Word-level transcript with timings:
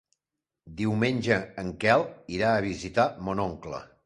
Diumenge 0.79 1.37
en 1.65 1.69
Quel 1.85 2.07
irà 2.39 2.55
a 2.57 2.65
visitar 2.71 3.07
mon 3.31 3.45
oncle. 3.49 3.85